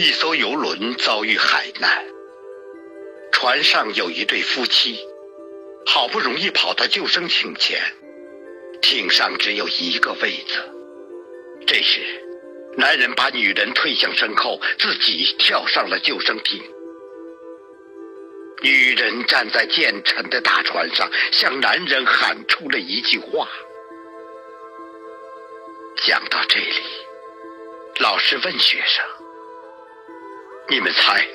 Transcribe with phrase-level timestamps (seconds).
[0.00, 2.06] 一艘游轮遭遇海难，
[3.32, 4.98] 船上有一对夫妻，
[5.84, 7.78] 好不容易跑到救生艇前，
[8.80, 10.54] 艇上只有一个位子。
[11.66, 12.00] 这时，
[12.78, 16.62] 男人把女人推向身后，自己跳上了救生艇。
[18.62, 23.46] 女人站在渐沉的大船上，向男人喊出了一句话。
[26.06, 26.80] 讲到这里，
[27.98, 29.04] 老师问学生
[30.70, 31.26] ：“你们猜，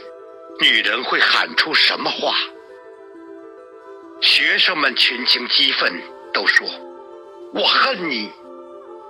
[0.62, 2.34] 女人会喊出什么话？”
[4.22, 6.02] 学生们群情激愤，
[6.34, 6.66] 都说
[7.54, 8.32] ：“我恨你，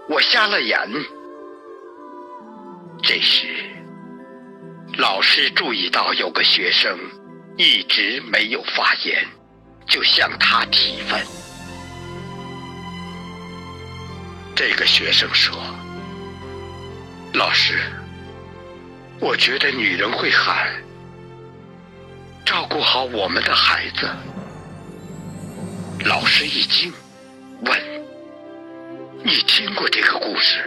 [0.09, 0.77] 我瞎了眼。”
[3.03, 3.47] 这时，
[4.97, 6.97] 老师注意到有个学生。
[7.57, 9.25] 一直没有发言，
[9.87, 11.25] 就向他提问。
[14.53, 15.57] 这个学生说
[17.33, 17.79] ：“老师，
[19.19, 20.71] 我觉得女人会喊
[22.45, 24.07] ‘照顾好我们的孩子’。”
[26.05, 26.93] 老师一惊，
[27.61, 28.03] 问
[29.23, 30.63] ：“你听过这个故事？”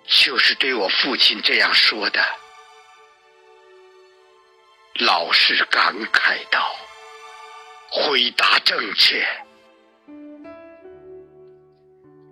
[0.05, 2.21] 就是对我父亲这样说的。
[4.99, 6.75] 老师感慨道
[7.91, 9.23] ：“回答正确。”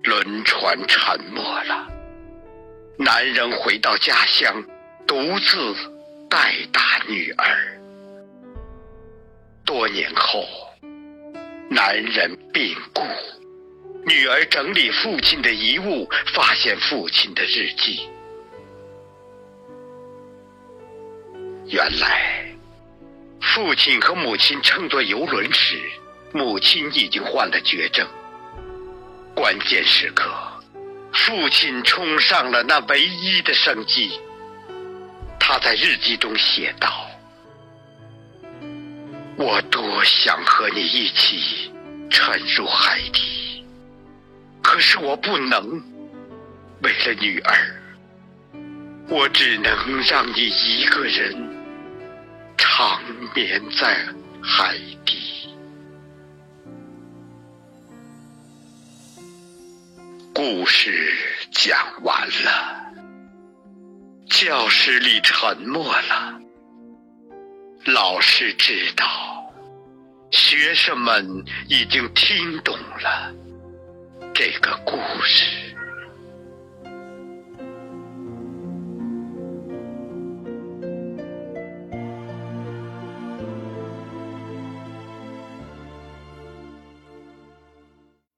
[0.04, 1.88] 轮船沉没了，
[2.98, 4.64] 男人回到家乡，
[5.06, 5.76] 独自
[6.30, 7.80] 带大女儿。
[9.66, 10.46] 多年后，
[11.70, 13.04] 男人病故。
[14.06, 18.10] 女儿整理父亲的遗物，发现父亲的日记。
[21.68, 22.49] 原来，
[23.62, 25.82] 父亲和母亲乘坐游轮时，
[26.32, 28.08] 母亲已经患了绝症。
[29.36, 30.32] 关键时刻，
[31.12, 34.18] 父亲冲上了那唯一的生机。
[35.38, 37.06] 他在日记中写道
[39.36, 41.70] ：“我多想和你一起
[42.10, 43.66] 沉入海底。”
[44.64, 45.84] 可是我不能，
[46.82, 47.82] 为了女儿，
[49.10, 51.59] 我只能让你一个人
[52.60, 53.02] 长
[53.34, 54.06] 眠在
[54.44, 55.50] 海底。
[60.34, 61.14] 故事
[61.54, 62.94] 讲完了，
[64.30, 66.38] 教室里沉默了。
[67.86, 69.06] 老师知道，
[70.32, 71.26] 学生们
[71.70, 73.34] 已经听懂了。
[74.34, 75.69] 这个故事。